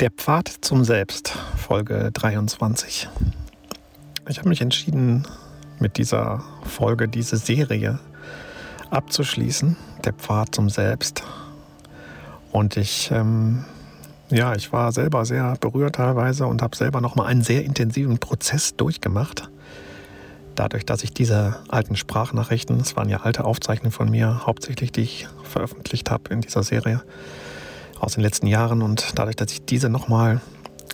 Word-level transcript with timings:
Der 0.00 0.10
Pfad 0.10 0.52
zum 0.60 0.84
Selbst, 0.84 1.38
Folge 1.56 2.10
23. 2.12 3.08
Ich 4.28 4.38
habe 4.38 4.50
mich 4.50 4.60
entschieden, 4.60 5.26
mit 5.78 5.96
dieser 5.96 6.44
Folge 6.64 7.08
diese 7.08 7.38
Serie 7.38 7.98
abzuschließen. 8.90 9.74
Der 10.04 10.12
Pfad 10.12 10.54
zum 10.54 10.68
Selbst. 10.68 11.22
Und 12.52 12.76
ich, 12.76 13.10
ähm, 13.10 13.64
ja, 14.28 14.54
ich 14.54 14.70
war 14.70 14.92
selber 14.92 15.24
sehr 15.24 15.56
berührt 15.60 15.94
teilweise 15.94 16.46
und 16.46 16.60
habe 16.60 16.76
selber 16.76 17.00
nochmal 17.00 17.28
einen 17.28 17.42
sehr 17.42 17.64
intensiven 17.64 18.18
Prozess 18.18 18.76
durchgemacht. 18.76 19.48
Dadurch, 20.56 20.84
dass 20.84 21.04
ich 21.04 21.14
diese 21.14 21.56
alten 21.68 21.96
Sprachnachrichten, 21.96 22.76
das 22.76 22.96
waren 22.96 23.08
ja 23.08 23.22
alte 23.22 23.46
Aufzeichnungen 23.46 23.92
von 23.92 24.10
mir, 24.10 24.44
hauptsächlich, 24.44 24.92
die 24.92 25.02
ich 25.02 25.26
veröffentlicht 25.42 26.10
habe 26.10 26.34
in 26.34 26.42
dieser 26.42 26.62
Serie, 26.62 27.02
aus 28.00 28.14
den 28.14 28.22
letzten 28.22 28.46
Jahren 28.46 28.82
und 28.82 29.18
dadurch, 29.18 29.36
dass 29.36 29.52
ich 29.52 29.64
diese 29.64 29.88
nochmal 29.88 30.40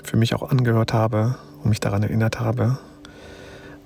für 0.04 0.16
mich 0.16 0.34
auch 0.34 0.48
angehört 0.50 0.92
habe 0.92 1.36
und 1.62 1.70
mich 1.70 1.80
daran 1.80 2.02
erinnert 2.02 2.40
habe, 2.40 2.78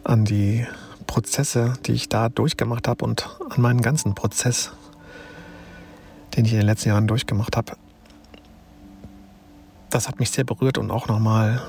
an 0.04 0.24
die 0.24 0.66
Prozesse, 1.06 1.74
die 1.86 1.92
ich 1.92 2.08
da 2.08 2.28
durchgemacht 2.28 2.88
habe 2.88 3.04
und 3.04 3.28
an 3.50 3.60
meinen 3.60 3.82
ganzen 3.82 4.14
Prozess, 4.14 4.72
den 6.36 6.44
ich 6.44 6.52
in 6.52 6.58
den 6.58 6.66
letzten 6.66 6.90
Jahren 6.90 7.06
durchgemacht 7.06 7.56
habe, 7.56 7.72
das 9.90 10.08
hat 10.08 10.18
mich 10.18 10.30
sehr 10.30 10.44
berührt 10.44 10.78
und 10.78 10.90
auch 10.90 11.08
nochmal 11.08 11.62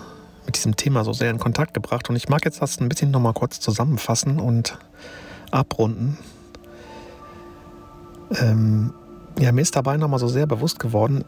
mit 0.45 0.55
diesem 0.55 0.75
Thema 0.75 1.03
so 1.03 1.13
sehr 1.13 1.29
in 1.29 1.39
Kontakt 1.39 1.73
gebracht. 1.73 2.09
Und 2.09 2.15
ich 2.15 2.29
mag 2.29 2.45
jetzt 2.45 2.61
das 2.61 2.79
ein 2.79 2.89
bisschen 2.89 3.11
nochmal 3.11 3.33
kurz 3.33 3.59
zusammenfassen 3.59 4.39
und 4.39 4.77
abrunden. 5.51 6.17
Ähm, 8.39 8.93
ja, 9.39 9.51
mir 9.51 9.61
ist 9.61 9.75
dabei 9.75 9.97
nochmal 9.97 10.19
so 10.19 10.27
sehr 10.27 10.47
bewusst 10.47 10.79
geworden, 10.79 11.23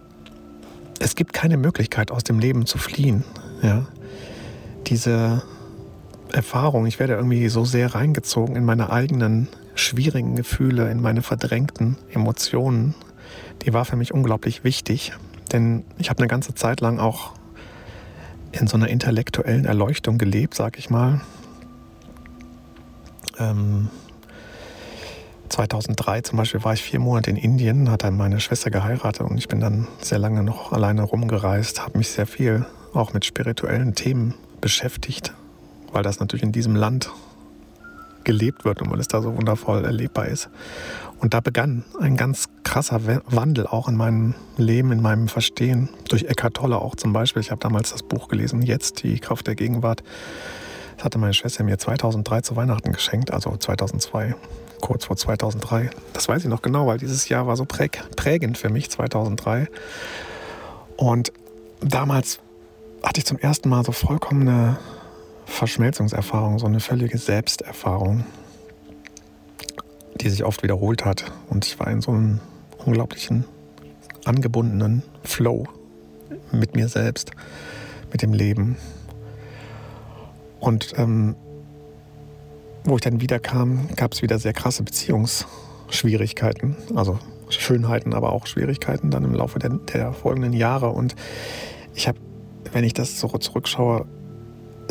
es 0.99 1.15
gibt 1.15 1.33
keine 1.33 1.57
Möglichkeit, 1.57 2.11
aus 2.11 2.23
dem 2.23 2.39
Leben 2.39 2.65
zu 2.65 2.77
fliehen. 2.77 3.23
Ja? 3.61 3.87
Diese 4.87 5.43
Erfahrung, 6.31 6.85
ich 6.85 6.99
werde 6.99 7.13
irgendwie 7.13 7.47
so 7.49 7.65
sehr 7.65 7.95
reingezogen 7.95 8.55
in 8.55 8.65
meine 8.65 8.91
eigenen 8.91 9.47
schwierigen 9.75 10.35
Gefühle, 10.35 10.91
in 10.91 11.01
meine 11.01 11.21
verdrängten 11.21 11.97
Emotionen, 12.11 12.93
die 13.63 13.73
war 13.73 13.85
für 13.85 13.95
mich 13.95 14.13
unglaublich 14.13 14.63
wichtig. 14.63 15.13
Denn 15.51 15.83
ich 15.97 16.09
habe 16.09 16.19
eine 16.19 16.27
ganze 16.27 16.53
Zeit 16.53 16.81
lang 16.81 16.99
auch 16.99 17.33
in 18.51 18.67
so 18.67 18.77
einer 18.77 18.87
intellektuellen 18.87 19.65
Erleuchtung 19.65 20.17
gelebt, 20.17 20.55
sag 20.55 20.77
ich 20.77 20.89
mal. 20.89 21.21
Ähm, 23.37 23.89
2003 25.59 26.21
zum 26.21 26.37
Beispiel 26.37 26.63
war 26.63 26.71
ich 26.71 26.81
vier 26.81 27.01
Monate 27.01 27.31
in 27.31 27.35
Indien, 27.35 27.91
hat 27.91 28.03
dann 28.03 28.15
meine 28.15 28.39
Schwester 28.39 28.71
geheiratet 28.71 29.29
und 29.29 29.37
ich 29.37 29.49
bin 29.49 29.59
dann 29.59 29.89
sehr 29.99 30.17
lange 30.17 30.41
noch 30.41 30.71
alleine 30.71 31.03
rumgereist, 31.03 31.83
habe 31.83 31.97
mich 31.97 32.07
sehr 32.07 32.27
viel 32.27 32.65
auch 32.93 33.11
mit 33.11 33.25
spirituellen 33.25 33.93
Themen 33.93 34.35
beschäftigt, 34.61 35.33
weil 35.91 36.01
das 36.01 36.21
natürlich 36.21 36.43
in 36.43 36.53
diesem 36.53 36.77
Land 36.77 37.11
gelebt 38.23 38.63
wird 38.63 38.81
und 38.81 38.89
weil 38.89 39.01
es 39.01 39.09
da 39.09 39.21
so 39.21 39.35
wundervoll 39.35 39.83
erlebbar 39.83 40.27
ist. 40.27 40.49
Und 41.19 41.33
da 41.33 41.41
begann 41.41 41.83
ein 41.99 42.15
ganz 42.15 42.45
krasser 42.63 43.01
Wandel 43.25 43.67
auch 43.67 43.89
in 43.89 43.95
meinem 43.95 44.35
Leben, 44.55 44.93
in 44.93 45.01
meinem 45.01 45.27
Verstehen, 45.27 45.89
durch 46.07 46.23
Eckhart 46.23 46.53
Tolle 46.53 46.77
auch 46.77 46.95
zum 46.95 47.11
Beispiel. 47.11 47.41
Ich 47.41 47.51
habe 47.51 47.59
damals 47.59 47.91
das 47.91 48.03
Buch 48.03 48.29
gelesen, 48.29 48.61
Jetzt, 48.61 49.03
die 49.03 49.19
Kraft 49.19 49.47
der 49.47 49.55
Gegenwart. 49.55 50.03
Das 50.99 51.05
hatte 51.05 51.17
meine 51.17 51.33
Schwester 51.33 51.63
mir 51.63 51.77
2003 51.77 52.41
zu 52.41 52.57
Weihnachten 52.57 52.91
geschenkt, 52.91 53.31
also 53.31 53.55
2002 53.55 54.35
kurz 54.81 55.05
vor 55.05 55.15
2003. 55.15 55.91
Das 56.11 56.27
weiß 56.27 56.43
ich 56.43 56.49
noch 56.49 56.61
genau, 56.61 56.87
weil 56.87 56.97
dieses 56.97 57.29
Jahr 57.29 57.47
war 57.47 57.55
so 57.55 57.63
prägend 57.63 58.57
für 58.57 58.67
mich, 58.67 58.89
2003. 58.89 59.69
Und 60.97 61.31
damals 61.79 62.41
hatte 63.01 63.19
ich 63.19 63.25
zum 63.25 63.39
ersten 63.39 63.69
Mal 63.69 63.85
so 63.85 63.93
vollkommene 63.93 64.77
Verschmelzungserfahrung, 65.45 66.59
so 66.59 66.65
eine 66.65 66.81
völlige 66.81 67.17
Selbsterfahrung, 67.17 68.25
die 70.15 70.29
sich 70.29 70.43
oft 70.43 70.63
wiederholt 70.63 71.05
hat. 71.05 71.31
Und 71.49 71.65
ich 71.65 71.79
war 71.79 71.87
in 71.87 72.01
so 72.01 72.11
einem 72.11 72.41
unglaublichen, 72.77 73.45
angebundenen 74.25 75.03
Flow 75.23 75.65
mit 76.51 76.75
mir 76.75 76.89
selbst, 76.89 77.31
mit 78.11 78.21
dem 78.21 78.33
Leben. 78.33 78.75
Und 80.59 80.93
ähm, 80.97 81.35
wo 82.83 82.95
ich 82.95 83.01
dann 83.01 83.21
wieder 83.21 83.39
kam, 83.39 83.87
gab 83.95 84.13
es 84.13 84.21
wieder 84.21 84.39
sehr 84.39 84.53
krasse 84.53 84.83
Beziehungsschwierigkeiten. 84.83 86.75
Also 86.95 87.19
Schönheiten, 87.49 88.13
aber 88.13 88.31
auch 88.31 88.45
Schwierigkeiten 88.45 89.09
dann 89.11 89.23
im 89.23 89.33
Laufe 89.33 89.59
der, 89.59 89.71
der 89.71 90.13
folgenden 90.13 90.53
Jahre. 90.53 90.89
Und 90.89 91.15
ich 91.95 92.07
habe, 92.07 92.19
wenn 92.71 92.83
ich 92.83 92.93
das 92.93 93.19
so 93.19 93.27
zurückschaue, 93.27 94.05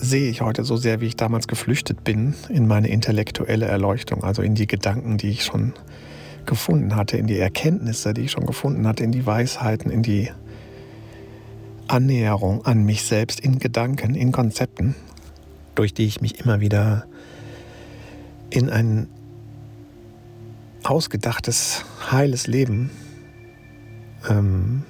sehe 0.01 0.31
ich 0.31 0.43
heute 0.43 0.65
so 0.65 0.77
sehr, 0.77 1.01
wie 1.01 1.06
ich 1.06 1.17
damals 1.17 1.49
geflüchtet 1.49 2.05
bin 2.05 2.35
in 2.49 2.67
meine 2.67 2.89
intellektuelle 2.89 3.67
Erleuchtung, 3.67 4.23
also 4.23 4.43
in 4.43 4.55
die 4.55 4.67
Gedanken, 4.67 5.19
die 5.19 5.31
ich 5.31 5.45
schon 5.45 5.73
gefunden 6.47 6.97
hatte, 6.97 7.17
in 7.17 7.27
die 7.27 7.39
Erkenntnisse, 7.39 8.15
die 8.15 8.23
ich 8.23 8.31
schon 8.31 8.47
gefunden 8.47 8.87
hatte, 8.87 9.05
in 9.05 9.12
die 9.12 9.27
Weisheiten, 9.27 9.91
in 9.91 10.03
die 10.03 10.31
Annäherung 11.89 12.65
an 12.65 12.85
mich 12.85 13.03
selbst, 13.03 13.41
in 13.41 13.59
Gedanken, 13.59 14.15
in 14.15 14.31
Konzepten, 14.31 14.95
durch 15.78 15.94
die 15.94 16.06
ich 16.06 16.21
mich 16.21 16.41
immer 16.41 16.61
wieder 16.61 17.06
in 18.50 18.69
ein 18.69 19.09
ausgedachtes, 20.83 21.84
heiles 22.11 22.49
Leben 22.49 22.91
ähm, 24.28 24.83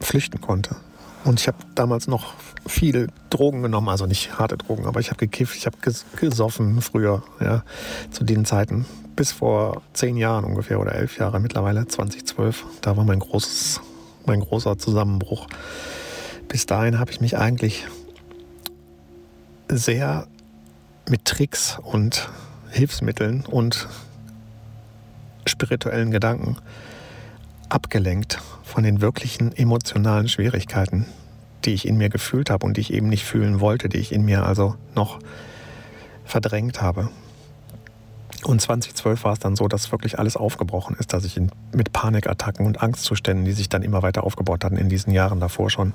flüchten 0.00 0.42
konnte. 0.42 0.76
Und 1.24 1.40
ich 1.40 1.48
habe 1.48 1.56
damals 1.74 2.06
noch 2.06 2.34
viel 2.66 3.08
Drogen 3.30 3.62
genommen, 3.62 3.88
also 3.88 4.04
nicht 4.04 4.38
harte 4.38 4.58
Drogen, 4.58 4.84
aber 4.84 5.00
ich 5.00 5.08
habe 5.08 5.18
gekifft, 5.18 5.56
ich 5.56 5.64
habe 5.64 5.78
gesoffen 6.16 6.82
früher, 6.82 7.22
ja, 7.40 7.64
zu 8.10 8.24
den 8.24 8.44
Zeiten. 8.44 8.84
Bis 9.16 9.32
vor 9.32 9.80
zehn 9.94 10.18
Jahren 10.18 10.44
ungefähr 10.44 10.78
oder 10.78 10.94
elf 10.94 11.18
Jahre 11.18 11.40
mittlerweile, 11.40 11.86
2012. 11.86 12.64
Da 12.82 12.96
war 12.98 13.04
mein 13.04 13.20
großes, 13.20 13.80
mein 14.26 14.40
großer 14.40 14.76
Zusammenbruch. 14.76 15.46
Bis 16.46 16.66
dahin 16.66 16.98
habe 16.98 17.10
ich 17.10 17.20
mich 17.20 17.38
eigentlich 17.38 17.86
sehr 19.68 20.26
mit 21.08 21.24
Tricks 21.24 21.78
und 21.82 22.28
Hilfsmitteln 22.70 23.44
und 23.46 23.88
spirituellen 25.46 26.10
Gedanken 26.10 26.56
abgelenkt 27.68 28.40
von 28.62 28.82
den 28.82 29.00
wirklichen 29.00 29.56
emotionalen 29.56 30.28
Schwierigkeiten, 30.28 31.06
die 31.64 31.72
ich 31.72 31.86
in 31.86 31.96
mir 31.96 32.08
gefühlt 32.08 32.50
habe 32.50 32.66
und 32.66 32.76
die 32.76 32.80
ich 32.82 32.92
eben 32.92 33.08
nicht 33.08 33.24
fühlen 33.24 33.60
wollte, 33.60 33.88
die 33.88 33.98
ich 33.98 34.12
in 34.12 34.24
mir 34.24 34.44
also 34.44 34.76
noch 34.94 35.18
verdrängt 36.24 36.80
habe. 36.82 37.10
Und 38.44 38.60
2012 38.60 39.24
war 39.24 39.32
es 39.32 39.38
dann 39.38 39.56
so, 39.56 39.68
dass 39.68 39.90
wirklich 39.92 40.18
alles 40.18 40.36
aufgebrochen 40.36 40.96
ist, 40.98 41.12
dass 41.12 41.24
ich 41.24 41.36
in, 41.36 41.50
mit 41.72 41.92
Panikattacken 41.92 42.66
und 42.66 42.82
Angstzuständen, 42.82 43.44
die 43.44 43.52
sich 43.52 43.68
dann 43.68 43.82
immer 43.82 44.02
weiter 44.02 44.24
aufgebaut 44.24 44.64
hatten 44.64 44.76
in 44.76 44.88
diesen 44.88 45.12
Jahren 45.12 45.40
davor 45.40 45.70
schon, 45.70 45.94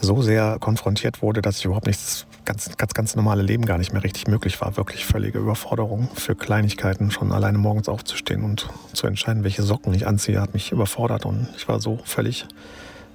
so 0.00 0.20
sehr 0.22 0.58
konfrontiert 0.60 1.22
wurde, 1.22 1.40
dass 1.42 1.58
ich 1.58 1.64
überhaupt 1.64 1.86
nichts, 1.86 2.26
ganz, 2.44 2.76
ganz, 2.76 2.94
ganz 2.94 3.16
normale 3.16 3.42
Leben 3.42 3.64
gar 3.64 3.78
nicht 3.78 3.92
mehr 3.92 4.04
richtig 4.04 4.28
möglich 4.28 4.60
war. 4.60 4.76
Wirklich 4.76 5.06
völlige 5.06 5.38
Überforderung 5.38 6.08
für 6.14 6.34
Kleinigkeiten, 6.34 7.10
schon 7.10 7.32
alleine 7.32 7.58
morgens 7.58 7.88
aufzustehen 7.88 8.44
und 8.44 8.68
zu 8.92 9.06
entscheiden, 9.06 9.44
welche 9.44 9.62
Socken 9.62 9.94
ich 9.94 10.06
anziehe, 10.06 10.40
hat 10.40 10.54
mich 10.54 10.72
überfordert 10.72 11.24
und 11.24 11.48
ich 11.56 11.66
war 11.68 11.80
so 11.80 11.98
völlig 12.04 12.46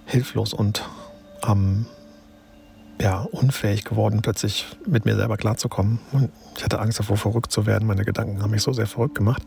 hilflos 0.06 0.54
und 0.54 0.84
ähm, 1.48 1.86
ja, 3.02 3.22
unfähig 3.32 3.84
geworden, 3.84 4.22
plötzlich 4.22 4.68
mit 4.86 5.06
mir 5.06 5.16
selber 5.16 5.36
klarzukommen. 5.36 6.00
Und 6.12 6.30
ich 6.56 6.64
hatte 6.64 6.80
Angst 6.80 7.00
davor, 7.00 7.18
verrückt 7.18 7.52
zu 7.52 7.66
werden. 7.66 7.88
Meine 7.88 8.06
Gedanken 8.06 8.44
haben 8.44 8.52
mich 8.52 8.62
so 8.62 8.74
sehr 8.74 8.86
verrückt 8.86 9.16
gemacht, 9.16 9.42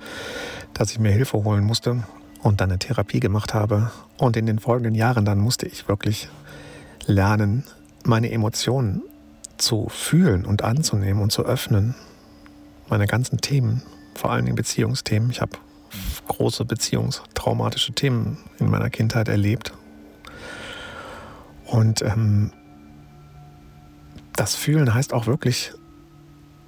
dass 0.72 0.90
ich 0.90 0.98
mir 0.98 1.12
Hilfe 1.12 1.44
holen 1.44 1.62
musste 1.62 2.02
und 2.42 2.60
dann 2.60 2.70
eine 2.70 2.80
Therapie 2.80 3.20
gemacht 3.20 3.54
habe. 3.54 3.92
Und 4.18 4.36
in 4.36 4.46
den 4.46 4.58
folgenden 4.58 4.96
Jahren 4.96 5.24
dann 5.24 5.38
musste 5.38 5.66
ich 5.66 5.86
wirklich 5.88 6.28
lernen, 7.06 7.62
meine 8.04 8.30
Emotionen 8.32 9.02
zu 9.56 9.88
fühlen 9.88 10.44
und 10.44 10.62
anzunehmen 10.62 11.22
und 11.22 11.30
zu 11.30 11.44
öffnen. 11.44 11.94
Meine 12.88 13.06
ganzen 13.06 13.40
Themen, 13.40 13.82
vor 14.14 14.32
allen 14.32 14.46
Dingen 14.46 14.56
Beziehungsthemen. 14.56 15.30
Ich 15.30 15.40
habe 15.40 15.52
große 16.26 16.64
beziehungstraumatische 16.64 17.92
Themen 17.92 18.38
in 18.58 18.68
meiner 18.68 18.90
Kindheit 18.90 19.28
erlebt. 19.28 19.72
Und 21.66 22.02
ähm, 22.02 22.50
das 24.36 24.54
Fühlen 24.54 24.92
heißt 24.92 25.12
auch 25.12 25.26
wirklich, 25.26 25.72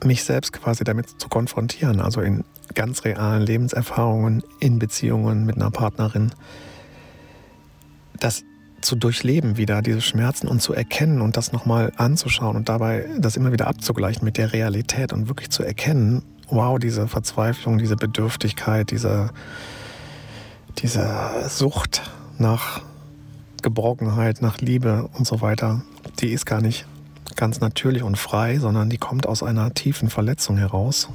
mich 0.05 0.25
selbst 0.25 0.53
quasi 0.53 0.85
damit 0.85 1.21
zu 1.21 1.29
konfrontieren, 1.29 2.01
also 2.01 2.21
in 2.21 2.45
ganz 2.75 3.05
realen 3.05 3.43
Lebenserfahrungen, 3.43 4.43
in 4.61 4.79
Beziehungen 4.79 5.47
mit 5.47 5.57
einer 5.57 5.71
Partnerin. 5.71 6.33
Das 8.19 8.45
zu 8.83 8.95
durchleben 8.95 9.57
wieder, 9.57 9.83
diese 9.83 10.01
Schmerzen 10.01 10.49
und 10.49 10.61
zu 10.61 10.73
erkennen 10.73 11.21
und 11.21 11.37
das 11.37 11.53
nochmal 11.53 11.93
anzuschauen 11.97 12.57
und 12.57 12.69
dabei 12.69 13.09
das 13.19 13.37
immer 13.37 13.53
wieder 13.53 13.67
abzugleichen 13.67 14.25
mit 14.25 14.37
der 14.37 14.53
Realität 14.53 15.13
und 15.13 15.29
wirklich 15.29 15.51
zu 15.51 15.63
erkennen, 15.63 16.23
wow, 16.49 16.79
diese 16.79 17.09
Verzweiflung, 17.09 17.79
diese 17.79 17.97
Bedürftigkeit, 17.97 18.91
diese, 18.91 19.31
diese 20.79 21.09
Sucht 21.49 22.11
nach 22.39 22.83
Geborgenheit, 23.63 24.43
nach 24.43 24.59
Liebe 24.59 25.09
und 25.15 25.27
so 25.27 25.41
weiter, 25.41 25.83
die 26.21 26.29
ist 26.29 26.47
gar 26.47 26.61
nicht 26.61 26.87
ganz 27.37 27.61
natürlich 27.61 28.03
und 28.03 28.17
frei, 28.17 28.59
sondern 28.59 28.91
die 28.91 28.99
kommt 28.99 29.27
aus 29.27 29.43
einer 29.43 29.73
tiefen 29.75 30.11
Verletzung 30.11 30.57
heraus, 30.57 31.09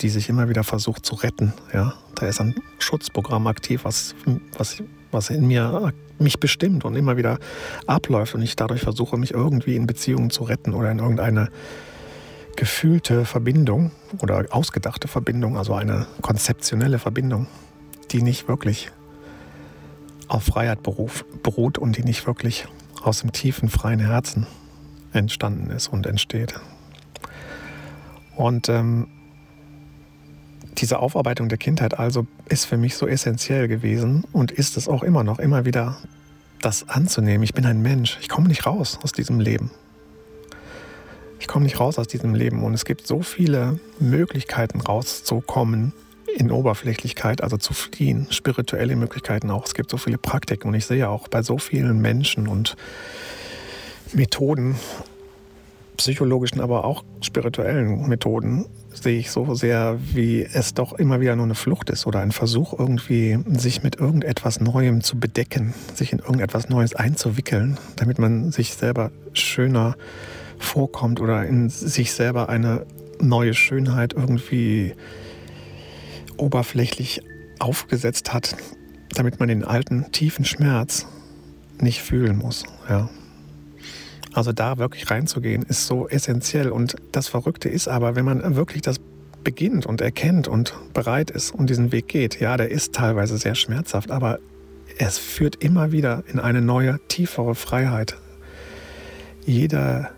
die 0.00 0.10
sich 0.10 0.28
immer 0.28 0.48
wieder 0.48 0.62
versucht 0.62 1.04
zu 1.04 1.14
retten. 1.16 1.52
Ja? 1.72 1.94
Da 2.14 2.26
ist 2.26 2.40
ein 2.40 2.54
Schutzprogramm 2.78 3.46
aktiv, 3.46 3.84
was, 3.84 4.14
was, 4.56 4.82
was 5.10 5.30
in 5.30 5.46
mir 5.46 5.92
mich 6.18 6.38
bestimmt 6.38 6.84
und 6.84 6.94
immer 6.94 7.16
wieder 7.16 7.38
abläuft 7.86 8.34
und 8.34 8.42
ich 8.42 8.54
dadurch 8.54 8.82
versuche, 8.82 9.16
mich 9.16 9.32
irgendwie 9.32 9.74
in 9.74 9.86
Beziehungen 9.86 10.30
zu 10.30 10.44
retten 10.44 10.72
oder 10.72 10.90
in 10.90 11.00
irgendeine 11.00 11.48
gefühlte 12.56 13.24
Verbindung 13.24 13.90
oder 14.20 14.46
ausgedachte 14.50 15.08
Verbindung, 15.08 15.58
also 15.58 15.74
eine 15.74 16.06
konzeptionelle 16.22 17.00
Verbindung, 17.00 17.48
die 18.12 18.22
nicht 18.22 18.46
wirklich 18.46 18.92
auf 20.28 20.44
Freiheit 20.44 20.80
beruht 20.82 21.78
und 21.78 21.96
die 21.96 22.04
nicht 22.04 22.26
wirklich 22.28 22.68
aus 23.02 23.20
dem 23.22 23.32
tiefen, 23.32 23.68
freien 23.68 23.98
Herzen 23.98 24.46
entstanden 25.14 25.70
ist 25.70 25.88
und 25.88 26.06
entsteht. 26.06 26.54
Und 28.36 28.68
ähm, 28.68 29.08
diese 30.78 30.98
Aufarbeitung 30.98 31.48
der 31.48 31.58
Kindheit 31.58 31.98
also 31.98 32.26
ist 32.48 32.64
für 32.64 32.76
mich 32.76 32.96
so 32.96 33.06
essentiell 33.06 33.68
gewesen 33.68 34.24
und 34.32 34.50
ist 34.50 34.76
es 34.76 34.88
auch 34.88 35.02
immer 35.02 35.22
noch, 35.22 35.38
immer 35.38 35.64
wieder 35.64 35.96
das 36.60 36.88
anzunehmen. 36.88 37.42
Ich 37.42 37.54
bin 37.54 37.66
ein 37.66 37.80
Mensch, 37.82 38.18
ich 38.20 38.28
komme 38.28 38.48
nicht 38.48 38.66
raus 38.66 38.98
aus 39.02 39.12
diesem 39.12 39.38
Leben. 39.38 39.70
Ich 41.38 41.46
komme 41.46 41.64
nicht 41.64 41.78
raus 41.78 41.98
aus 41.98 42.08
diesem 42.08 42.34
Leben 42.34 42.62
und 42.62 42.74
es 42.74 42.84
gibt 42.84 43.06
so 43.06 43.22
viele 43.22 43.78
Möglichkeiten 44.00 44.80
rauszukommen 44.80 45.92
in 46.34 46.50
Oberflächlichkeit, 46.50 47.42
also 47.42 47.56
zu 47.56 47.74
fliehen, 47.74 48.26
spirituelle 48.30 48.96
Möglichkeiten 48.96 49.50
auch. 49.50 49.66
Es 49.66 49.74
gibt 49.74 49.90
so 49.90 49.98
viele 49.98 50.18
Praktiken 50.18 50.68
und 50.68 50.74
ich 50.74 50.86
sehe 50.86 51.08
auch 51.08 51.28
bei 51.28 51.42
so 51.42 51.58
vielen 51.58 52.00
Menschen 52.00 52.48
und 52.48 52.76
Methoden, 54.14 54.76
psychologischen, 55.96 56.60
aber 56.60 56.84
auch 56.84 57.04
spirituellen 57.20 58.08
Methoden, 58.08 58.66
sehe 58.92 59.18
ich 59.18 59.30
so 59.30 59.54
sehr, 59.54 59.98
wie 60.12 60.42
es 60.42 60.74
doch 60.74 60.92
immer 60.92 61.20
wieder 61.20 61.36
nur 61.36 61.44
eine 61.44 61.54
Flucht 61.54 61.90
ist 61.90 62.06
oder 62.06 62.20
ein 62.20 62.32
Versuch, 62.32 62.78
irgendwie 62.78 63.38
sich 63.56 63.82
mit 63.82 63.96
irgendetwas 63.96 64.60
Neuem 64.60 65.02
zu 65.02 65.18
bedecken, 65.18 65.74
sich 65.94 66.12
in 66.12 66.20
irgendetwas 66.20 66.68
Neues 66.68 66.94
einzuwickeln, 66.94 67.78
damit 67.96 68.18
man 68.18 68.52
sich 68.52 68.74
selber 68.74 69.10
schöner 69.32 69.96
vorkommt 70.58 71.20
oder 71.20 71.44
in 71.44 71.68
sich 71.68 72.12
selber 72.12 72.48
eine 72.48 72.86
neue 73.20 73.54
Schönheit 73.54 74.12
irgendwie 74.12 74.94
oberflächlich 76.36 77.22
aufgesetzt 77.58 78.32
hat, 78.32 78.56
damit 79.14 79.38
man 79.38 79.48
den 79.48 79.64
alten 79.64 80.10
tiefen 80.12 80.44
Schmerz 80.44 81.06
nicht 81.80 82.02
fühlen 82.02 82.38
muss. 82.38 82.64
Ja. 82.88 83.08
Also 84.34 84.52
da 84.52 84.78
wirklich 84.78 85.10
reinzugehen, 85.10 85.62
ist 85.62 85.86
so 85.86 86.08
essentiell. 86.08 86.70
Und 86.70 86.96
das 87.12 87.28
Verrückte 87.28 87.68
ist 87.68 87.86
aber, 87.88 88.16
wenn 88.16 88.24
man 88.24 88.56
wirklich 88.56 88.82
das 88.82 88.96
beginnt 89.44 89.86
und 89.86 90.00
erkennt 90.00 90.48
und 90.48 90.74
bereit 90.92 91.30
ist 91.30 91.54
und 91.54 91.70
diesen 91.70 91.92
Weg 91.92 92.08
geht, 92.08 92.40
ja, 92.40 92.56
der 92.56 92.70
ist 92.70 92.94
teilweise 92.94 93.38
sehr 93.38 93.54
schmerzhaft, 93.54 94.10
aber 94.10 94.40
es 94.98 95.18
führt 95.18 95.62
immer 95.62 95.92
wieder 95.92 96.24
in 96.32 96.40
eine 96.40 96.60
neue, 96.60 96.98
tiefere 97.08 97.54
Freiheit. 97.54 98.16
Jeder, 99.46 100.10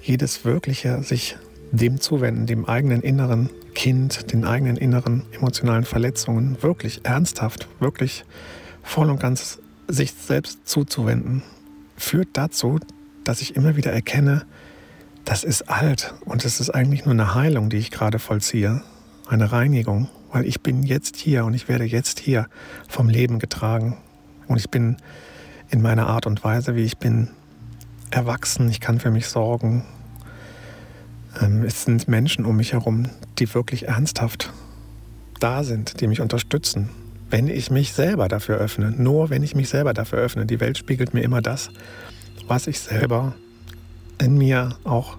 jedes 0.00 0.44
wirkliche 0.44 1.02
sich 1.02 1.36
dem 1.72 2.00
zuwenden, 2.00 2.46
dem 2.46 2.64
eigenen 2.66 3.02
inneren 3.02 3.50
Kind, 3.74 4.32
den 4.32 4.44
eigenen 4.44 4.76
inneren 4.76 5.24
emotionalen 5.32 5.84
Verletzungen 5.84 6.62
wirklich 6.62 7.00
ernsthaft, 7.04 7.68
wirklich 7.80 8.24
voll 8.82 9.10
und 9.10 9.20
ganz 9.20 9.58
sich 9.88 10.12
selbst 10.12 10.66
zuzuwenden, 10.66 11.42
führt 11.96 12.28
dazu, 12.34 12.78
dass 13.24 13.40
ich 13.40 13.56
immer 13.56 13.76
wieder 13.76 13.92
erkenne, 13.92 14.44
das 15.24 15.44
ist 15.44 15.68
alt 15.68 16.14
und 16.24 16.44
es 16.44 16.60
ist 16.60 16.70
eigentlich 16.70 17.04
nur 17.04 17.14
eine 17.14 17.34
Heilung, 17.34 17.70
die 17.70 17.76
ich 17.76 17.90
gerade 17.90 18.18
vollziehe, 18.18 18.82
eine 19.28 19.52
Reinigung, 19.52 20.08
weil 20.32 20.46
ich 20.46 20.60
bin 20.60 20.82
jetzt 20.82 21.16
hier 21.16 21.44
und 21.44 21.54
ich 21.54 21.68
werde 21.68 21.84
jetzt 21.84 22.18
hier 22.18 22.46
vom 22.88 23.08
Leben 23.08 23.38
getragen 23.38 23.98
und 24.48 24.58
ich 24.58 24.70
bin 24.70 24.96
in 25.70 25.80
meiner 25.80 26.06
Art 26.06 26.26
und 26.26 26.42
Weise, 26.44 26.74
wie 26.74 26.82
ich 26.82 26.98
bin, 26.98 27.28
erwachsen, 28.10 28.68
ich 28.68 28.80
kann 28.80 29.00
für 29.00 29.10
mich 29.10 29.26
sorgen. 29.26 29.84
Ähm, 31.40 31.62
es 31.64 31.84
sind 31.84 32.08
Menschen 32.08 32.44
um 32.44 32.56
mich 32.56 32.72
herum, 32.72 33.08
die 33.38 33.52
wirklich 33.54 33.88
ernsthaft 33.88 34.52
da 35.40 35.64
sind, 35.64 36.00
die 36.00 36.06
mich 36.06 36.20
unterstützen, 36.20 36.90
wenn 37.30 37.48
ich 37.48 37.70
mich 37.70 37.92
selber 37.92 38.28
dafür 38.28 38.58
öffne. 38.58 38.90
Nur 38.90 39.30
wenn 39.30 39.42
ich 39.42 39.54
mich 39.54 39.68
selber 39.68 39.94
dafür 39.94 40.18
öffne. 40.18 40.46
Die 40.46 40.60
Welt 40.60 40.78
spiegelt 40.78 41.14
mir 41.14 41.22
immer 41.22 41.40
das, 41.40 41.70
was 42.46 42.66
ich 42.66 42.80
selber 42.80 43.34
in 44.18 44.36
mir 44.36 44.76
auch 44.84 45.16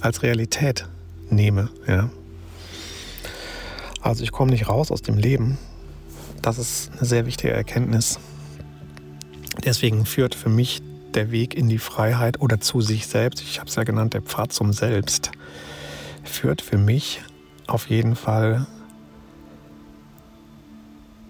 als 0.00 0.22
Realität 0.22 0.86
nehme. 1.30 1.70
Ja. 1.86 2.10
Also 4.00 4.22
ich 4.22 4.32
komme 4.32 4.50
nicht 4.50 4.68
raus 4.68 4.90
aus 4.90 5.02
dem 5.02 5.16
Leben. 5.16 5.58
Das 6.42 6.58
ist 6.58 6.90
eine 6.92 7.06
sehr 7.06 7.26
wichtige 7.26 7.52
Erkenntnis. 7.52 8.18
Deswegen 9.64 10.04
führt 10.04 10.34
für 10.34 10.50
mich 10.50 10.82
der 11.14 11.30
Weg 11.30 11.54
in 11.54 11.68
die 11.68 11.78
Freiheit 11.78 12.40
oder 12.40 12.60
zu 12.60 12.80
sich 12.80 13.06
selbst, 13.06 13.40
ich 13.40 13.60
habe 13.60 13.70
es 13.70 13.76
ja 13.76 13.84
genannt, 13.84 14.14
der 14.14 14.22
Pfad 14.22 14.52
zum 14.52 14.72
Selbst, 14.72 15.30
führt 16.22 16.60
für 16.60 16.76
mich 16.76 17.22
auf 17.66 17.88
jeden 17.88 18.16
Fall 18.16 18.66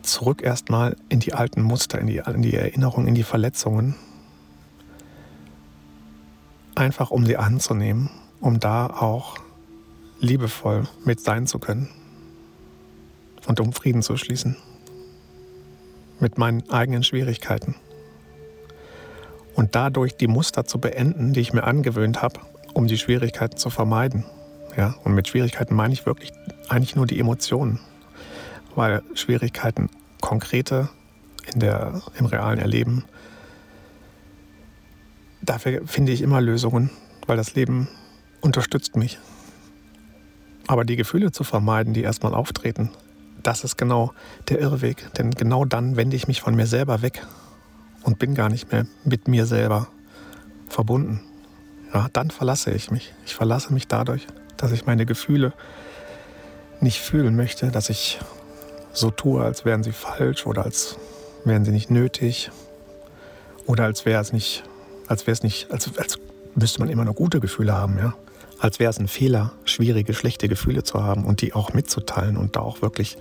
zurück 0.03 0.43
erstmal 0.43 0.97
in 1.09 1.21
die 1.21 1.35
alten 1.35 1.63
Muster, 1.63 1.99
in 1.99 2.07
die, 2.07 2.23
in 2.27 2.43
die 2.43 2.55
Erinnerungen, 2.55 3.07
in 3.07 3.15
die 3.15 3.23
Verletzungen, 3.23 3.95
einfach 6.77 7.11
um 7.11 7.25
sie 7.25 7.37
anzunehmen, 7.37 8.11
um 8.41 8.61
da 8.61 8.87
auch 8.87 9.37
liebevoll 10.21 10.85
mit 11.05 11.21
sein 11.21 11.47
zu 11.47 11.59
können 11.59 11.89
und 13.47 13.61
um 13.61 13.73
Frieden 13.73 14.03
zu 14.03 14.17
schließen 14.17 14.57
mit 16.21 16.39
meinen 16.39 16.69
eigenen 16.71 17.03
Schwierigkeiten 17.03 17.75
und 19.55 19.75
dadurch 19.75 20.17
die 20.17 20.27
Muster 20.27 20.65
zu 20.65 20.79
beenden, 20.79 21.33
die 21.33 21.41
ich 21.41 21.53
mir 21.53 21.65
angewöhnt 21.65 22.23
habe, 22.23 22.41
um 22.73 22.87
die 22.87 22.99
Schwierigkeiten 22.99 23.57
zu 23.57 23.71
vermeiden. 23.71 24.25
Ja, 24.77 24.95
und 25.05 25.15
mit 25.15 25.29
Schwierigkeiten 25.29 25.75
meine 25.75 25.95
ich 25.95 26.07
wirklich 26.07 26.33
eigentlich 26.69 26.97
nur 26.97 27.07
die 27.07 27.21
Emotionen, 27.21 27.79
weil 28.75 29.03
Schwierigkeiten 29.15 29.91
konkrete 30.21 30.89
in 31.53 31.61
der, 31.61 32.03
im 32.19 32.27
realen 32.27 32.59
Erleben 32.59 33.05
dafür 35.45 35.87
finde 35.87 36.13
ich 36.13 36.23
immer 36.23 36.41
Lösungen, 36.41 36.91
weil 37.27 37.37
das 37.37 37.55
Leben 37.55 37.89
unterstützt 38.41 38.97
mich. 38.97 39.19
Aber 40.67 40.85
die 40.85 40.97
Gefühle 40.97 41.33
zu 41.33 41.45
vermeiden, 41.45 41.95
die 41.95 42.03
erstmal 42.03 42.35
auftreten, 42.35 42.91
das 43.43 43.65
ist 43.65 43.77
genau 43.77 44.13
der 44.49 44.61
Irrweg. 44.61 45.13
Denn 45.15 45.31
genau 45.31 45.65
dann 45.65 45.97
wende 45.97 46.17
ich 46.17 46.29
mich 46.29 46.41
von 46.41 46.55
mir 46.55 46.67
selber 46.67 47.03
weg 47.03 47.27
und 48.03 48.19
bin 48.19 48.35
gar 48.35 48.49
nicht 48.49 48.73
mehr 48.73 48.87
mit 49.05 49.29
mir 49.29 49.47
selber 49.47 49.89
verbunden. 50.69 51.21
Ja, 51.93 52.09
dann 52.13 52.31
verlasse 52.31 52.71
ich 52.73 52.91
mich. 52.91 53.13
Ich 53.27 53.35
verlasse 53.35 53.73
mich 53.73 53.87
dadurch, 53.87 54.27
dass 54.57 54.73
ich 54.73 54.87
meine 54.87 55.07
Gefühle 55.07 55.53
nicht 56.81 57.01
fühlen 57.01 57.37
möchte, 57.37 57.71
dass 57.71 57.91
ich 57.91 58.19
so 58.93 59.11
tue, 59.11 59.43
als 59.43 59.65
wären 59.65 59.83
sie 59.83 59.93
falsch 59.93 60.47
oder 60.47 60.65
als 60.65 60.97
wären 61.45 61.65
sie 61.65 61.73
nicht 61.73 61.91
nötig 61.91 62.51
oder 63.67 63.85
als 63.85 64.05
wäre 64.05 64.21
es 64.21 64.33
nicht 64.33 64.65
als 65.07 65.27
wäre 65.27 65.33
es 65.33 65.43
nicht, 65.43 65.71
als, 65.71 65.91
als 65.99 66.19
müsste 66.55 66.81
man 66.81 66.89
immer 66.89 67.05
nur 67.05 67.15
gute 67.15 67.41
Gefühle 67.41 67.75
haben, 67.75 67.99
ja. 67.99 68.15
Als 68.59 68.79
wäre 68.79 68.91
es 68.91 68.99
ein 68.99 69.09
Fehler, 69.09 69.53
schwierige, 69.65 70.15
schlechte 70.15 70.49
Gefühle 70.49 70.85
zu 70.85 71.03
haben 71.03 71.25
und 71.25 71.43
die 71.43 71.53
auch 71.53 71.73
mitzuteilen 71.75 72.37
und 72.37 72.57
da 72.57 72.61
auch 72.61 72.83
wirklich 72.83 73.19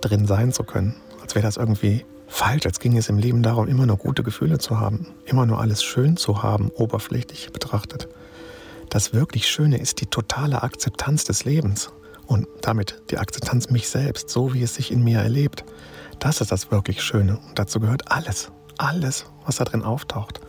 drin 0.00 0.26
sein 0.26 0.52
zu 0.52 0.64
können. 0.64 0.96
Als 1.22 1.34
wäre 1.34 1.46
das 1.46 1.56
irgendwie 1.56 2.04
falsch, 2.26 2.66
als 2.66 2.80
ging 2.80 2.96
es 2.96 3.08
im 3.08 3.18
Leben 3.18 3.42
darum, 3.42 3.66
immer 3.68 3.86
nur 3.86 3.96
gute 3.96 4.22
Gefühle 4.22 4.58
zu 4.58 4.78
haben, 4.78 5.06
immer 5.24 5.46
nur 5.46 5.60
alles 5.60 5.82
schön 5.82 6.16
zu 6.16 6.42
haben, 6.42 6.70
oberflächlich 6.70 7.50
betrachtet. 7.52 8.08
Das 8.90 9.12
wirklich 9.12 9.48
Schöne 9.48 9.78
ist 9.78 10.00
die 10.00 10.06
totale 10.06 10.62
Akzeptanz 10.62 11.24
des 11.24 11.44
Lebens 11.44 11.90
und 12.26 12.46
damit 12.60 13.02
die 13.10 13.18
Akzeptanz 13.18 13.70
mich 13.70 13.88
selbst, 13.88 14.28
so 14.28 14.54
wie 14.54 14.62
es 14.62 14.74
sich 14.74 14.90
in 14.90 15.02
mir 15.02 15.20
erlebt. 15.20 15.64
Das 16.18 16.40
ist 16.40 16.52
das 16.52 16.70
wirklich 16.70 17.02
Schöne 17.02 17.38
und 17.38 17.58
dazu 17.58 17.80
gehört 17.80 18.10
alles, 18.10 18.50
alles, 18.76 19.26
was 19.46 19.56
da 19.56 19.64
drin 19.64 19.82
auftaucht. 19.82 20.40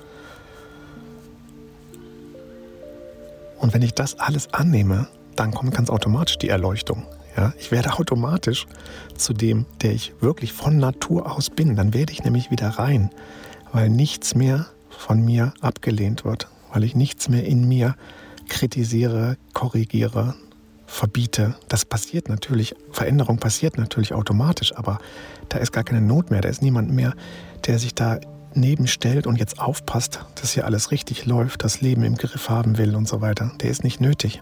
Und 3.60 3.74
wenn 3.74 3.82
ich 3.82 3.94
das 3.94 4.18
alles 4.20 4.54
annehme, 4.54 5.08
dann 5.36 5.52
kommt 5.52 5.74
ganz 5.74 5.90
automatisch 5.90 6.38
die 6.38 6.50
Erleuchtung. 6.50 7.06
Ja, 7.38 7.54
ich 7.60 7.72
werde 7.72 7.94
automatisch 7.94 8.66
zu 9.16 9.34
dem, 9.34 9.66
der 9.82 9.92
ich 9.94 10.14
wirklich 10.20 10.52
von 10.54 10.78
Natur 10.78 11.32
aus 11.32 11.50
bin. 11.50 11.76
Dann 11.76 11.94
werde 11.94 12.12
ich 12.12 12.24
nämlich 12.24 12.52
wieder 12.52 12.70
rein, 12.70 13.12
weil 13.72 13.90
nichts 13.90 14.36
mehr 14.36 14.66
von 14.90 15.24
mir 15.24 15.54
abgelehnt 15.62 16.26
wird, 16.26 16.48
weil 16.74 16.84
ich 16.84 16.96
nichts 16.96 17.30
mehr 17.30 17.46
in 17.46 17.68
mir 17.68 17.96
kritisiere, 18.50 19.38
korrigiere, 19.54 20.36
verbiete. 20.88 21.56
Das 21.68 21.86
passiert 21.86 22.28
natürlich, 22.28 22.76
Veränderung 22.92 23.38
passiert 23.38 23.78
natürlich 23.78 24.14
automatisch, 24.14 24.76
aber 24.76 25.00
da 25.48 25.60
ist 25.60 25.72
gar 25.72 25.84
keine 25.84 26.02
Not 26.02 26.32
mehr, 26.32 26.42
da 26.42 26.50
ist 26.50 26.62
niemand 26.62 26.92
mehr, 26.92 27.14
der 27.68 27.80
sich 27.80 27.94
da 27.94 28.20
daneben 28.54 28.88
stellt 28.88 29.28
und 29.28 29.38
jetzt 29.38 29.60
aufpasst, 29.60 30.26
dass 30.36 30.54
hier 30.54 30.66
alles 30.66 30.92
richtig 30.92 31.26
läuft, 31.26 31.64
das 31.64 31.82
Leben 31.82 32.04
im 32.04 32.16
Griff 32.16 32.50
haben 32.50 32.78
will 32.78 32.96
und 32.96 33.08
so 33.08 33.22
weiter. 33.22 33.52
Der 33.62 33.70
ist 33.70 33.84
nicht 33.84 34.02
nötig. 34.02 34.42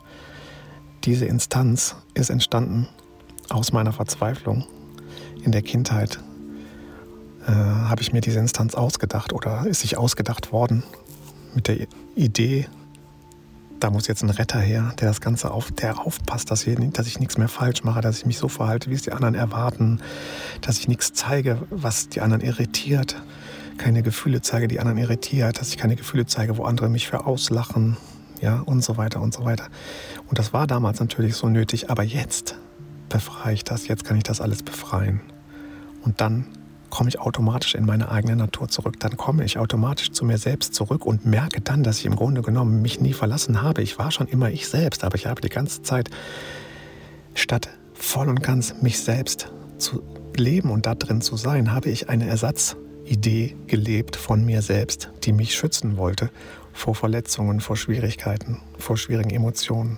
Diese 1.03 1.25
Instanz 1.25 1.95
ist 2.13 2.29
entstanden 2.29 2.87
aus 3.49 3.71
meiner 3.71 3.93
Verzweiflung 3.93 4.65
in 5.43 5.51
der 5.51 5.61
Kindheit. 5.61 6.19
Äh, 7.45 7.51
Habe 7.51 8.01
ich 8.01 8.13
mir 8.13 8.21
diese 8.21 8.39
Instanz 8.39 8.75
ausgedacht 8.75 9.33
oder 9.33 9.65
ist 9.65 9.81
sich 9.81 9.97
ausgedacht 9.97 10.51
worden 10.51 10.83
mit 11.53 11.67
der 11.67 11.87
Idee, 12.15 12.67
da 13.79 13.91
muss 13.91 14.07
jetzt 14.07 14.23
ein 14.23 14.29
Retter 14.29 14.59
her, 14.59 14.93
der 14.99 15.07
das 15.07 15.21
Ganze 15.21 15.51
auf, 15.51 15.71
der 15.71 15.99
aufpasst, 15.99 16.49
dass, 16.51 16.63
hier, 16.63 16.75
dass 16.75 17.07
ich 17.07 17.19
nichts 17.19 17.37
mehr 17.37 17.47
falsch 17.47 17.83
mache, 17.83 18.01
dass 18.01 18.19
ich 18.19 18.25
mich 18.25 18.37
so 18.37 18.47
verhalte, 18.47 18.89
wie 18.89 18.95
es 18.95 19.03
die 19.03 19.11
anderen 19.11 19.35
erwarten, 19.35 20.01
dass 20.61 20.79
ich 20.79 20.87
nichts 20.87 21.13
zeige, 21.13 21.61
was 21.69 22.09
die 22.09 22.21
anderen 22.21 22.43
irritiert, 22.43 23.21
keine 23.77 24.03
Gefühle 24.03 24.41
zeige, 24.41 24.67
die 24.67 24.79
anderen 24.79 24.97
irritiert, 24.97 25.59
dass 25.59 25.69
ich 25.69 25.77
keine 25.77 25.95
Gefühle 25.95 26.25
zeige, 26.25 26.57
wo 26.57 26.63
andere 26.63 26.89
mich 26.89 27.07
für 27.07 27.25
auslachen, 27.25 27.97
ja, 28.41 28.59
und 28.61 28.83
so 28.83 28.97
weiter 28.97 29.21
und 29.21 29.33
so 29.33 29.45
weiter. 29.45 29.67
Und 30.27 30.39
das 30.39 30.53
war 30.53 30.67
damals 30.67 30.99
natürlich 30.99 31.35
so 31.35 31.49
nötig, 31.49 31.89
aber 31.89 32.03
jetzt 32.03 32.55
befreie 33.09 33.53
ich 33.53 33.63
das, 33.63 33.87
jetzt 33.87 34.03
kann 34.03 34.17
ich 34.17 34.23
das 34.23 34.41
alles 34.41 34.63
befreien. 34.63 35.21
Und 36.03 36.21
dann 36.21 36.45
komme 36.89 37.09
ich 37.09 37.19
automatisch 37.19 37.75
in 37.75 37.85
meine 37.85 38.09
eigene 38.09 38.35
Natur 38.35 38.69
zurück. 38.69 38.99
Dann 38.99 39.17
komme 39.17 39.43
ich 39.43 39.57
automatisch 39.57 40.11
zu 40.11 40.25
mir 40.25 40.37
selbst 40.37 40.73
zurück 40.73 41.05
und 41.05 41.25
merke 41.25 41.61
dann, 41.61 41.83
dass 41.83 41.99
ich 41.99 42.05
im 42.05 42.15
Grunde 42.15 42.41
genommen 42.41 42.81
mich 42.81 43.01
nie 43.01 43.13
verlassen 43.13 43.61
habe. 43.61 43.81
Ich 43.81 43.99
war 43.99 44.11
schon 44.11 44.27
immer 44.27 44.49
ich 44.49 44.67
selbst, 44.67 45.03
aber 45.03 45.15
ich 45.15 45.25
habe 45.25 45.41
die 45.41 45.49
ganze 45.49 45.81
Zeit, 45.81 46.09
statt 47.33 47.69
voll 47.93 48.29
und 48.29 48.41
ganz 48.41 48.81
mich 48.81 48.99
selbst 48.99 49.51
zu 49.77 50.01
leben 50.35 50.71
und 50.71 50.85
da 50.85 50.95
drin 50.95 51.21
zu 51.21 51.35
sein, 51.35 51.71
habe 51.71 51.89
ich 51.89 52.09
eine 52.09 52.27
Ersatzidee 53.07 53.55
gelebt 53.67 54.15
von 54.15 54.45
mir 54.45 54.61
selbst, 54.61 55.09
die 55.23 55.31
mich 55.31 55.55
schützen 55.55 55.97
wollte 55.97 56.29
vor 56.73 56.93
Verletzungen, 56.93 57.61
vor 57.61 57.75
Schwierigkeiten, 57.75 58.61
vor 58.77 58.97
schwierigen 58.97 59.31
Emotionen. 59.31 59.97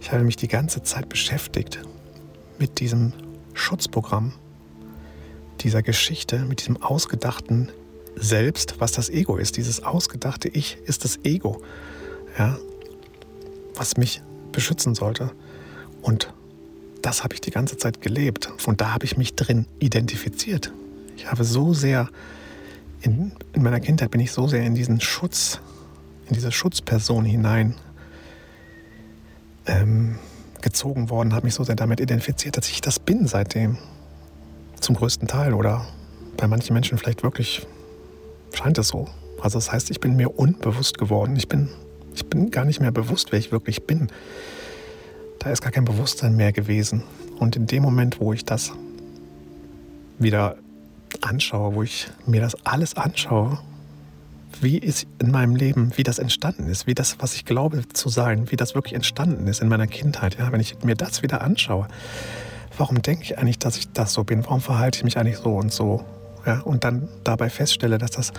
Ich 0.00 0.12
habe 0.12 0.24
mich 0.24 0.36
die 0.36 0.48
ganze 0.48 0.82
Zeit 0.82 1.08
beschäftigt 1.08 1.80
mit 2.58 2.80
diesem 2.80 3.12
Schutzprogramm 3.52 4.32
dieser 5.60 5.82
Geschichte, 5.82 6.38
mit 6.38 6.60
diesem 6.60 6.82
ausgedachten 6.82 7.70
Selbst, 8.16 8.80
was 8.80 8.92
das 8.92 9.10
Ego 9.10 9.36
ist. 9.36 9.56
Dieses 9.56 9.82
ausgedachte 9.82 10.48
Ich 10.48 10.78
ist 10.86 11.04
das 11.04 11.18
Ego, 11.24 11.60
ja, 12.38 12.56
was 13.74 13.96
mich 13.96 14.22
beschützen 14.52 14.94
sollte. 14.94 15.32
Und 16.00 16.32
das 17.02 17.24
habe 17.24 17.34
ich 17.34 17.40
die 17.40 17.50
ganze 17.50 17.76
Zeit 17.76 18.00
gelebt. 18.00 18.50
Und 18.66 18.80
da 18.80 18.94
habe 18.94 19.04
ich 19.04 19.16
mich 19.16 19.34
drin 19.34 19.66
identifiziert. 19.80 20.72
Ich 21.16 21.30
habe 21.30 21.44
so 21.44 21.72
sehr, 21.72 22.08
in, 23.00 23.32
in 23.52 23.62
meiner 23.62 23.80
Kindheit 23.80 24.10
bin 24.10 24.20
ich 24.20 24.32
so 24.32 24.46
sehr 24.48 24.64
in 24.64 24.74
diesen 24.74 25.00
Schutz, 25.00 25.60
in 26.28 26.34
diese 26.34 26.52
Schutzperson 26.52 27.24
hinein 27.24 27.74
ähm, 29.66 30.18
gezogen 30.62 31.10
worden, 31.10 31.34
habe 31.34 31.46
mich 31.46 31.54
so 31.54 31.64
sehr 31.64 31.76
damit 31.76 32.00
identifiziert, 32.00 32.56
dass 32.56 32.68
ich 32.68 32.80
das 32.80 32.98
bin 32.98 33.26
seitdem 33.26 33.78
zum 34.80 34.96
größten 34.96 35.28
Teil 35.28 35.54
oder 35.54 35.86
bei 36.36 36.46
manchen 36.46 36.74
Menschen 36.74 36.98
vielleicht 36.98 37.22
wirklich 37.22 37.66
scheint 38.54 38.78
es 38.78 38.88
so. 38.88 39.08
Also 39.40 39.58
das 39.58 39.72
heißt, 39.72 39.90
ich 39.90 40.00
bin 40.00 40.16
mir 40.16 40.38
unbewusst 40.38 40.98
geworden. 40.98 41.36
Ich 41.36 41.48
bin, 41.48 41.68
ich 42.14 42.26
bin 42.26 42.50
gar 42.50 42.64
nicht 42.64 42.80
mehr 42.80 42.92
bewusst, 42.92 43.32
wer 43.32 43.38
ich 43.38 43.52
wirklich 43.52 43.86
bin. 43.86 44.08
Da 45.38 45.50
ist 45.50 45.60
gar 45.60 45.72
kein 45.72 45.84
Bewusstsein 45.84 46.36
mehr 46.36 46.52
gewesen. 46.52 47.02
Und 47.38 47.56
in 47.56 47.66
dem 47.66 47.82
Moment, 47.82 48.20
wo 48.20 48.32
ich 48.32 48.44
das 48.44 48.72
wieder 50.18 50.56
anschaue, 51.22 51.74
wo 51.74 51.82
ich 51.82 52.08
mir 52.26 52.40
das 52.40 52.54
alles 52.64 52.96
anschaue, 52.96 53.58
wie 54.60 54.80
es 54.80 55.06
in 55.18 55.30
meinem 55.30 55.56
Leben, 55.56 55.92
wie 55.96 56.02
das 56.02 56.18
entstanden 56.18 56.68
ist, 56.68 56.86
wie 56.86 56.94
das, 56.94 57.16
was 57.20 57.34
ich 57.34 57.44
glaube 57.44 57.88
zu 57.88 58.08
sein, 58.08 58.50
wie 58.50 58.56
das 58.56 58.74
wirklich 58.74 58.94
entstanden 58.94 59.46
ist 59.46 59.60
in 59.60 59.68
meiner 59.68 59.86
Kindheit. 59.86 60.38
Ja, 60.38 60.50
wenn 60.52 60.60
ich 60.60 60.82
mir 60.82 60.94
das 60.94 61.22
wieder 61.22 61.42
anschaue, 61.42 61.88
warum 62.78 63.02
denke 63.02 63.22
ich 63.24 63.38
eigentlich, 63.38 63.58
dass 63.58 63.76
ich 63.76 63.90
das 63.92 64.12
so 64.12 64.24
bin? 64.24 64.44
Warum 64.44 64.60
verhalte 64.60 64.98
ich 64.98 65.04
mich 65.04 65.18
eigentlich 65.18 65.38
so 65.38 65.56
und 65.56 65.72
so? 65.72 66.04
Ja, 66.46 66.60
und 66.60 66.84
dann 66.84 67.08
dabei 67.24 67.50
feststelle, 67.50 67.98
dass 67.98 68.12
das 68.12 68.32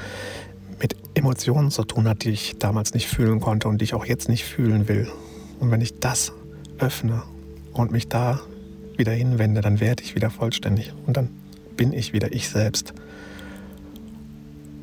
mit 0.79 0.95
Emotionen 1.15 1.71
zu 1.71 1.83
tun 1.83 2.07
hat, 2.07 2.23
die 2.23 2.31
ich 2.31 2.57
damals 2.59 2.93
nicht 2.93 3.07
fühlen 3.07 3.39
konnte 3.39 3.67
und 3.67 3.79
die 3.79 3.85
ich 3.85 3.93
auch 3.93 4.05
jetzt 4.05 4.29
nicht 4.29 4.45
fühlen 4.45 4.87
will. 4.87 5.09
Und 5.59 5.71
wenn 5.71 5.81
ich 5.81 5.99
das 5.99 6.33
öffne 6.79 7.23
und 7.73 7.91
mich 7.91 8.07
da 8.07 8.39
wieder 8.97 9.11
hinwende, 9.11 9.61
dann 9.61 9.79
werde 9.79 10.03
ich 10.03 10.15
wieder 10.15 10.29
vollständig 10.29 10.93
und 11.05 11.17
dann 11.17 11.29
bin 11.75 11.93
ich 11.93 12.13
wieder 12.13 12.33
ich 12.33 12.49
selbst. 12.49 12.93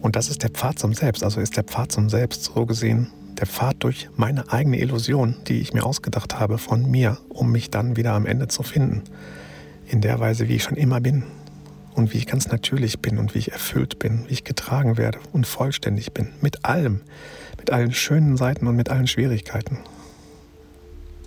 Und 0.01 0.17
das 0.17 0.29
ist 0.29 0.43
der 0.43 0.51
Pfad 0.51 0.79
zum 0.79 0.95
Selbst, 0.95 1.23
also 1.23 1.41
ist 1.41 1.57
der 1.57 1.65
Pfad 1.65 1.93
zum 1.93 2.09
Selbst 2.09 2.45
so 2.45 2.67
gesehen 2.67 3.09
der 3.39 3.47
Pfad 3.47 3.83
durch 3.83 4.09
meine 4.17 4.53
eigene 4.53 4.79
Illusion, 4.79 5.37
die 5.49 5.61
ich 5.61 5.73
mir 5.73 5.85
ausgedacht 5.85 6.39
habe 6.39 6.59
von 6.59 6.89
mir, 6.89 7.19
um 7.29 7.51
mich 7.51 7.71
dann 7.71 7.97
wieder 7.97 8.13
am 8.13 8.27
Ende 8.27 8.49
zu 8.49 8.63
finden 8.63 9.03
in 9.89 10.01
der 10.01 10.21
Weise, 10.21 10.49
wie 10.49 10.57
ich 10.57 10.63
schon 10.63 10.77
immer 10.77 11.01
bin 11.01 11.25
und 11.95 12.13
wie 12.13 12.19
ich 12.19 12.27
ganz 12.27 12.49
natürlich 12.49 13.01
bin 13.01 13.19
und 13.19 13.35
wie 13.35 13.41
ich 13.41 13.53
erfüllt 13.53 13.99
bin, 13.99 14.25
wie 14.29 14.35
ich 14.35 14.45
getragen 14.45 14.97
werde 14.97 15.19
und 15.33 15.47
vollständig 15.47 16.13
bin. 16.13 16.29
Mit 16.41 16.65
allem, 16.65 17.01
mit 17.59 17.71
allen 17.71 17.93
schönen 17.93 18.37
Seiten 18.37 18.67
und 18.67 18.77
mit 18.77 18.91
allen 18.91 19.07
Schwierigkeiten. 19.07 19.79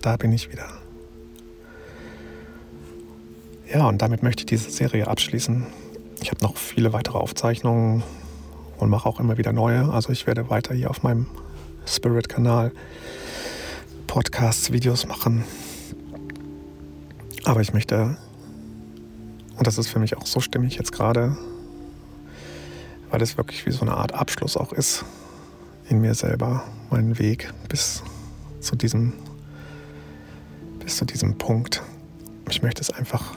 Da 0.00 0.16
bin 0.16 0.32
ich 0.32 0.50
wieder. 0.50 0.85
Ja, 3.72 3.88
und 3.88 4.00
damit 4.02 4.22
möchte 4.22 4.42
ich 4.42 4.46
diese 4.46 4.70
Serie 4.70 5.08
abschließen. 5.08 5.66
Ich 6.20 6.30
habe 6.30 6.42
noch 6.42 6.56
viele 6.56 6.92
weitere 6.92 7.18
Aufzeichnungen 7.18 8.02
und 8.78 8.90
mache 8.90 9.08
auch 9.08 9.20
immer 9.20 9.38
wieder 9.38 9.52
neue. 9.52 9.92
Also 9.92 10.10
ich 10.10 10.26
werde 10.26 10.50
weiter 10.50 10.74
hier 10.74 10.90
auf 10.90 11.02
meinem 11.02 11.26
Spirit-Kanal 11.86 12.72
Podcasts, 14.06 14.72
Videos 14.72 15.06
machen. 15.06 15.44
Aber 17.44 17.60
ich 17.60 17.72
möchte 17.72 18.16
und 19.56 19.66
das 19.66 19.78
ist 19.78 19.88
für 19.88 19.98
mich 19.98 20.16
auch 20.16 20.26
so 20.26 20.40
stimmig 20.40 20.76
jetzt 20.76 20.92
gerade, 20.92 21.36
weil 23.10 23.22
es 23.22 23.36
wirklich 23.36 23.64
wie 23.66 23.70
so 23.70 23.82
eine 23.82 23.96
Art 23.96 24.12
Abschluss 24.12 24.56
auch 24.56 24.72
ist 24.72 25.04
in 25.88 26.00
mir 26.00 26.14
selber, 26.14 26.64
meinen 26.90 27.18
Weg 27.18 27.52
bis 27.68 28.02
zu 28.60 28.76
diesem, 28.76 29.14
bis 30.80 30.98
zu 30.98 31.04
diesem 31.04 31.38
Punkt. 31.38 31.82
Ich 32.50 32.62
möchte 32.62 32.82
es 32.82 32.90
einfach 32.90 33.34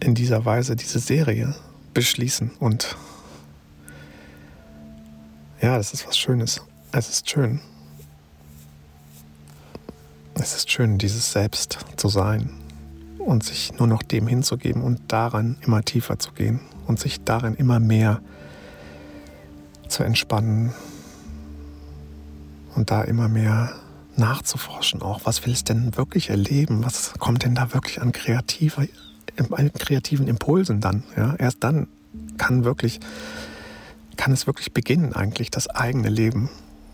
in 0.00 0.14
dieser 0.14 0.44
Weise, 0.44 0.76
diese 0.76 0.98
Serie 0.98 1.54
beschließen 1.94 2.50
und 2.60 2.96
ja, 5.60 5.76
das 5.76 5.92
ist 5.92 6.06
was 6.06 6.16
Schönes. 6.16 6.62
Es 6.92 7.08
ist 7.08 7.28
schön. 7.28 7.60
Es 10.34 10.54
ist 10.54 10.70
schön, 10.70 10.98
dieses 10.98 11.32
Selbst 11.32 11.78
zu 11.96 12.08
sein 12.08 12.50
und 13.18 13.42
sich 13.42 13.72
nur 13.74 13.88
noch 13.88 14.02
dem 14.04 14.28
hinzugeben 14.28 14.82
und 14.82 15.00
daran 15.08 15.56
immer 15.62 15.82
tiefer 15.82 16.18
zu 16.18 16.32
gehen 16.32 16.60
und 16.86 17.00
sich 17.00 17.24
darin 17.24 17.54
immer 17.54 17.80
mehr 17.80 18.22
zu 19.88 20.04
entspannen 20.04 20.72
und 22.76 22.92
da 22.92 23.02
immer 23.02 23.28
mehr 23.28 23.72
nachzuforschen 24.16 25.02
auch. 25.02 25.22
Was 25.24 25.44
will 25.44 25.52
es 25.52 25.64
denn 25.64 25.96
wirklich 25.96 26.30
erleben? 26.30 26.84
Was 26.84 27.14
kommt 27.18 27.44
denn 27.44 27.56
da 27.56 27.74
wirklich 27.74 28.00
an, 28.00 28.12
kreative, 28.12 28.82
an 28.82 28.88
kreativen 29.46 30.28
Impulsen 30.28 30.80
dann? 30.80 31.04
Ja, 31.16 31.34
erst 31.36 31.62
dann 31.64 31.88
kann 32.36 32.64
wirklich, 32.64 33.00
kann 34.16 34.32
es 34.32 34.46
wirklich 34.46 34.72
beginnen 34.72 35.12
eigentlich, 35.12 35.50
das 35.50 35.68
eigene 35.68 36.08
Leben, 36.08 36.50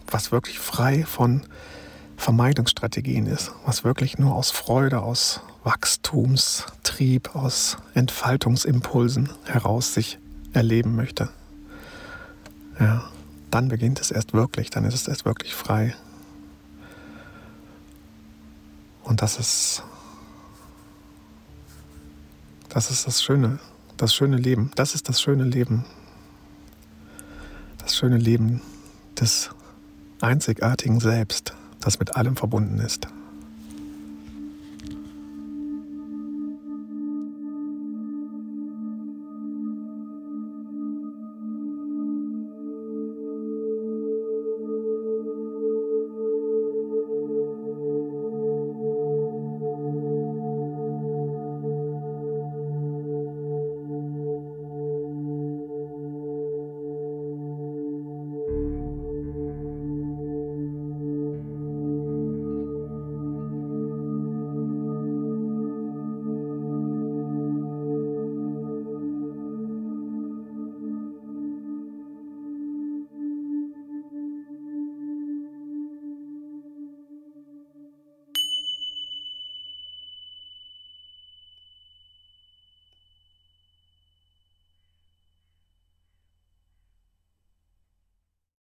was 0.06 0.32
wirklich 0.32 0.58
frei 0.58 1.04
von 1.04 1.42
Vermeidungsstrategien 2.16 3.26
ist, 3.26 3.52
was 3.64 3.84
wirklich 3.84 4.18
nur 4.18 4.34
aus 4.34 4.50
Freude, 4.50 5.02
aus 5.02 5.40
Wachstumstrieb, 5.64 7.34
aus 7.34 7.78
Entfaltungsimpulsen 7.94 9.30
heraus 9.44 9.94
sich 9.94 10.18
erleben 10.52 10.94
möchte. 10.94 11.30
Ja, 12.78 13.04
dann 13.50 13.68
beginnt 13.68 14.00
es 14.00 14.10
erst 14.10 14.32
wirklich, 14.32 14.70
dann 14.70 14.84
ist 14.84 14.94
es 14.94 15.08
erst 15.08 15.24
wirklich 15.24 15.54
frei. 15.54 15.94
Und 19.02 19.22
das 19.22 19.38
ist, 19.38 19.82
das 22.74 22.90
ist 22.90 23.06
das 23.06 23.22
Schöne, 23.22 23.60
das 23.96 24.14
schöne 24.14 24.36
Leben. 24.36 24.72
Das 24.74 24.94
ist 24.94 25.08
das 25.08 25.22
schöne 25.22 25.44
Leben. 25.44 25.84
Das 27.78 27.96
schöne 27.96 28.18
Leben 28.18 28.60
des 29.18 29.50
einzigartigen 30.20 31.00
Selbst 31.00 31.54
das 31.84 31.98
mit 31.98 32.16
allem 32.16 32.34
verbunden 32.36 32.78
ist. 32.78 33.06